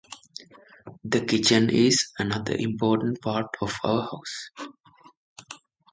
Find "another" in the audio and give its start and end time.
2.17-2.55